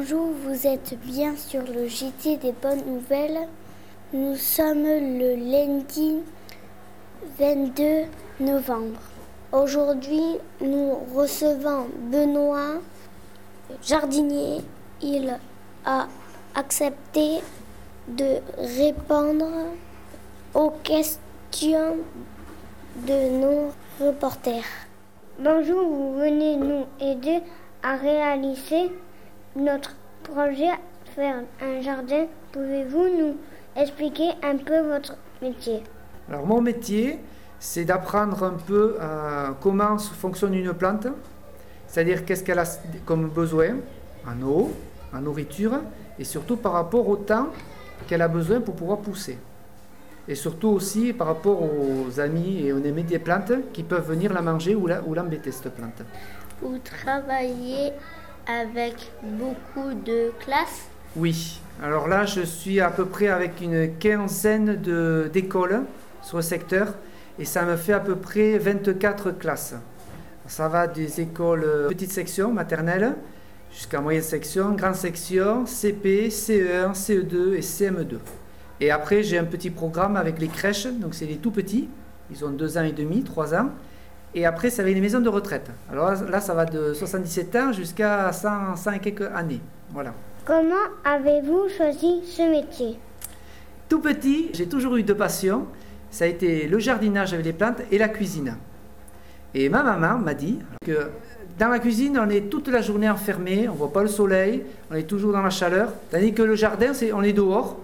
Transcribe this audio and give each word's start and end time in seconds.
Bonjour, 0.00 0.30
vous 0.46 0.66
êtes 0.66 0.98
bien 1.04 1.36
sur 1.36 1.60
le 1.60 1.86
JT 1.86 2.38
des 2.38 2.52
bonnes 2.52 2.86
nouvelles. 2.86 3.46
Nous 4.14 4.34
sommes 4.34 4.84
le 4.84 5.34
lundi 5.34 6.20
22 7.38 8.06
novembre. 8.40 8.98
Aujourd'hui, 9.52 10.38
nous 10.62 10.94
recevons 11.14 11.88
Benoît, 12.10 12.80
jardinier. 13.82 14.62
Il 15.02 15.38
a 15.84 16.06
accepté 16.54 17.40
de 18.08 18.38
répondre 18.56 19.66
aux 20.54 20.70
questions 20.82 21.98
de 23.06 23.38
nos 23.38 23.72
reporters. 24.00 24.64
Bonjour, 25.38 25.86
vous 25.86 26.14
venez 26.14 26.56
nous 26.56 26.86
aider 27.00 27.40
à 27.82 27.96
réaliser 27.96 28.90
notre 29.56 29.96
projet 30.22 30.70
faire 31.14 31.42
un 31.60 31.80
jardin. 31.80 32.26
Pouvez-vous 32.52 33.08
nous 33.08 33.36
expliquer 33.76 34.30
un 34.42 34.56
peu 34.56 34.80
votre 34.80 35.16
métier? 35.42 35.82
Alors 36.28 36.46
mon 36.46 36.60
métier, 36.60 37.18
c'est 37.58 37.84
d'apprendre 37.84 38.42
un 38.44 38.56
peu 38.66 38.96
euh, 39.00 39.50
comment 39.60 39.98
fonctionne 39.98 40.54
une 40.54 40.72
plante, 40.72 41.08
c'est-à-dire 41.86 42.24
qu'est-ce 42.24 42.44
qu'elle 42.44 42.58
a 42.58 42.64
comme 43.04 43.28
besoin 43.28 43.76
en 44.26 44.42
eau, 44.42 44.72
en 45.12 45.20
nourriture, 45.20 45.80
et 46.18 46.24
surtout 46.24 46.56
par 46.56 46.72
rapport 46.72 47.08
au 47.08 47.16
temps 47.16 47.48
qu'elle 48.06 48.22
a 48.22 48.28
besoin 48.28 48.60
pour 48.60 48.74
pouvoir 48.76 48.98
pousser. 48.98 49.38
Et 50.28 50.34
surtout 50.34 50.68
aussi 50.68 51.12
par 51.12 51.26
rapport 51.26 51.60
aux 51.62 52.20
amis 52.20 52.66
et 52.66 52.72
aux 52.72 52.78
amis 52.78 53.02
des 53.02 53.18
plantes 53.18 53.52
qui 53.72 53.82
peuvent 53.82 54.06
venir 54.06 54.32
la 54.32 54.42
manger 54.42 54.76
ou 54.76 54.86
l'embêter, 54.86 55.50
cette 55.50 55.74
plante. 55.74 56.02
Vous 56.62 56.78
travaillez 56.78 57.92
avec 58.46 58.94
beaucoup 59.22 59.94
de 59.94 60.32
classes 60.40 60.88
Oui. 61.16 61.60
Alors 61.82 62.08
là, 62.08 62.26
je 62.26 62.42
suis 62.42 62.80
à 62.80 62.90
peu 62.90 63.06
près 63.06 63.28
avec 63.28 63.60
une 63.60 63.96
quinzaine 63.98 64.76
d'écoles 65.32 65.82
sur 66.22 66.36
le 66.36 66.42
secteur 66.42 66.94
et 67.38 67.44
ça 67.44 67.64
me 67.64 67.76
fait 67.76 67.94
à 67.94 68.00
peu 68.00 68.16
près 68.16 68.58
24 68.58 69.30
classes. 69.32 69.74
Ça 70.46 70.68
va 70.68 70.86
des 70.86 71.20
écoles 71.20 71.64
euh, 71.64 71.88
petites 71.88 72.12
sections 72.12 72.52
maternelles 72.52 73.14
jusqu'à 73.72 74.00
moyenne 74.00 74.22
section, 74.22 74.72
grande 74.72 74.96
section, 74.96 75.64
CP, 75.64 76.28
CE1, 76.28 76.92
CE2 76.92 77.54
et 77.54 77.60
CM2. 77.60 78.18
Et 78.80 78.90
après, 78.90 79.22
j'ai 79.22 79.38
un 79.38 79.44
petit 79.44 79.70
programme 79.70 80.16
avec 80.16 80.40
les 80.40 80.48
crèches, 80.48 80.86
donc 80.86 81.14
c'est 81.14 81.26
les 81.26 81.36
tout 81.36 81.50
petits, 81.50 81.88
ils 82.30 82.44
ont 82.44 82.50
deux 82.50 82.78
ans 82.78 82.82
et 82.82 82.92
demi, 82.92 83.22
trois 83.22 83.54
ans. 83.54 83.70
Et 84.34 84.46
après, 84.46 84.70
ça 84.70 84.82
va 84.82 84.88
les 84.88 85.00
maisons 85.00 85.20
de 85.20 85.28
retraite. 85.28 85.70
Alors 85.90 86.12
là, 86.30 86.40
ça 86.40 86.54
va 86.54 86.64
de 86.64 86.94
77 86.94 87.56
ans 87.56 87.72
jusqu'à 87.72 88.32
100, 88.32 88.76
100 88.76 88.92
et 88.92 88.98
quelques 89.00 89.30
années. 89.34 89.60
Voilà. 89.90 90.14
Comment 90.44 90.74
avez-vous 91.04 91.68
choisi 91.76 92.22
ce 92.24 92.42
métier? 92.50 92.98
Tout 93.88 94.00
petit, 94.00 94.50
j'ai 94.52 94.68
toujours 94.68 94.96
eu 94.96 95.02
deux 95.02 95.16
passions 95.16 95.66
ça 96.10 96.24
a 96.24 96.28
été 96.28 96.66
le 96.66 96.78
jardinage 96.78 97.32
avec 97.32 97.46
les 97.46 97.52
plantes 97.52 97.80
et 97.90 97.98
la 97.98 98.08
cuisine. 98.08 98.56
Et 99.54 99.68
ma 99.68 99.82
maman 99.82 100.18
m'a 100.18 100.34
dit 100.34 100.58
que 100.84 101.10
dans 101.58 101.68
la 101.68 101.78
cuisine, 101.78 102.18
on 102.18 102.28
est 102.28 102.48
toute 102.48 102.68
la 102.68 102.80
journée 102.80 103.08
enfermé, 103.08 103.68
on 103.68 103.72
ne 103.72 103.78
voit 103.78 103.92
pas 103.92 104.02
le 104.02 104.08
soleil, 104.08 104.64
on 104.90 104.94
est 104.94 105.04
toujours 105.04 105.32
dans 105.32 105.42
la 105.42 105.50
chaleur, 105.50 105.92
tandis 106.10 106.32
que 106.32 106.42
le 106.42 106.54
jardin, 106.54 106.94
c'est, 106.94 107.12
on 107.12 107.22
est 107.22 107.32
dehors. 107.32 107.78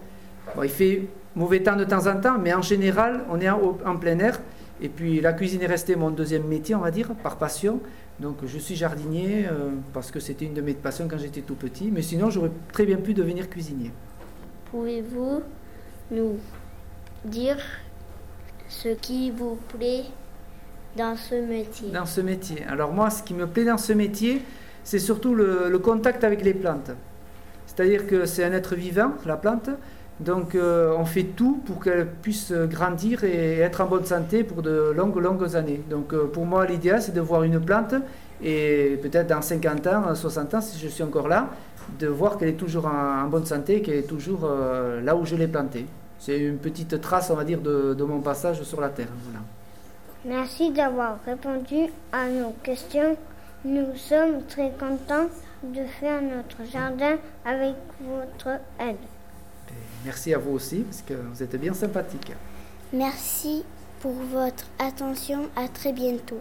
il 0.63 0.69
fait 0.69 1.03
mauvais 1.34 1.61
temps 1.61 1.77
de 1.77 1.84
temps 1.84 2.07
en 2.07 2.17
temps, 2.21 2.39
mais 2.39 2.55
en 2.55 2.63
général, 2.63 3.21
on 3.31 3.41
est 3.41 3.49
en, 3.49 3.97
plein 3.97 4.19
air. 4.19 4.41
Et 4.81 4.89
puis 4.89 5.21
la 5.21 5.33
cuisine 5.33 5.63
est 5.63 5.67
restée 5.67 5.97
mon 5.97 6.11
deuxième 6.11 6.47
métier, 6.47 6.75
on 6.75 6.81
va 6.81 6.91
dire, 6.91 7.15
par 7.23 7.37
passion. 7.37 7.81
Donc 8.21 8.37
je 8.47 8.59
suis 8.59 8.77
jardinier 8.77 9.47
euh, 9.47 9.71
parce 9.93 10.11
que 10.11 10.21
c'était 10.21 10.45
une 10.45 10.55
de 10.55 10.63
mes 10.63 10.75
passions 10.75 11.07
quand 11.09 11.19
j'étais 11.19 11.43
tout 11.43 11.55
petit, 11.55 11.91
mais 11.93 12.03
sinon 12.03 12.31
j'aurais 12.31 12.53
très 12.73 12.87
bien 12.87 12.97
pu 12.97 13.15
devenir 13.15 13.49
cuisinier. 13.49 13.91
Pouvez-vous 14.71 15.43
nous 16.11 16.39
dire 17.25 17.59
ce 18.69 18.89
qui 18.89 19.31
vous 19.31 19.59
plaît 19.77 20.05
dans 20.97 21.17
ce 21.17 21.35
métier? 21.35 21.91
Dans 21.91 22.07
ce 22.07 22.21
métier. 22.21 22.65
Alors 22.69 22.93
moi, 22.93 23.11
ce 23.11 23.23
qui 23.23 23.35
me 23.35 23.47
plaît 23.47 23.65
dans 23.65 23.79
ce 23.79 23.93
métier, 23.93 24.43
c'est 24.83 24.99
surtout 24.99 25.35
le, 25.35 25.79
contact 25.79 26.25
avec 26.25 26.43
les 26.43 26.55
plantes. 26.55 26.91
C'est-à-dire 27.67 28.07
que 28.07 28.25
c'est 28.25 28.45
un 28.45 28.53
être 28.53 28.75
vivant, 28.75 29.13
la 29.27 29.37
plante. 29.37 29.69
Donc 30.21 30.54
euh, 30.54 30.94
on 30.97 31.04
fait 31.04 31.25
tout 31.25 31.60
pour 31.66 31.82
qu'elle 31.82 32.06
puisse 32.06 32.53
grandir 32.53 33.25
et 33.25 33.59
être 33.59 33.82
en 33.82 33.87
bonne 33.87 34.04
santé 34.06 34.44
pour 34.44 34.62
de 34.62 34.93
longues, 34.97 35.19
longues 35.19 35.56
années. 35.56 35.82
Donc 35.91 36.15
euh, 36.15 36.27
pour 36.27 36.47
moi, 36.47 36.65
l'idéal, 36.66 37.03
c'est 37.03 37.12
de 37.12 37.21
voir 37.21 37.43
une 37.43 37.60
plante 37.60 37.94
et 38.43 38.99
peut-être 39.03 39.28
dans 39.28 39.43
50 39.43 39.87
ans, 39.87 40.15
60 40.15 40.54
ans, 40.54 40.60
si 40.60 40.78
je 40.78 40.88
suis 40.88 41.03
encore 41.03 41.28
là, 41.28 41.50
de 41.99 42.06
voir 42.06 42.38
qu'elle 42.38 42.49
est 42.49 42.56
toujours 42.56 42.87
en, 42.87 43.27
bonne 43.28 43.47
santé, 43.47 43.82
qu'elle 43.82 43.97
est 43.97 44.09
toujours 44.09 44.41
euh, 44.44 45.00
là 45.03 45.16
où 45.16 45.25
je 45.25 45.37
l'ai 45.37 45.49
plantée. 45.49 45.87
C'est 46.19 46.38
une 46.38 46.59
petite 46.59 47.00
trace, 47.00 47.31
on 47.31 47.34
va 47.34 47.44
dire, 47.44 47.60
de, 47.60 48.03
mon 48.03 48.21
passage 48.21 48.62
sur 48.62 48.81
la 48.81 48.88
Terre. 48.88 49.09
Merci 50.25 50.72
d'avoir 50.72 51.19
répondu 51.25 51.91
à 52.10 52.28
nos 52.28 52.54
questions. 52.62 53.16
Nous 53.65 53.94
sommes 53.97 54.43
très 54.48 54.71
contents 54.71 55.28
de 55.62 55.84
faire 56.00 56.21
notre 56.22 56.71
jardin 56.71 57.16
avec 57.44 57.75
votre 58.00 58.59
aide. 58.81 58.97
Merci 60.04 60.34
à 60.34 60.38
vous 60.38 60.53
aussi, 60.53 60.81
parce 60.81 61.03
que 61.03 61.15
vous 61.15 61.43
êtes 61.43 61.56
bien 61.56 61.75
sympathique. 61.75 62.32
Merci 62.93 63.65
pour 64.00 64.12
votre 64.12 64.65
attention. 64.78 65.49
À 65.56 65.69
très 65.69 65.93
bientôt. 65.93 66.41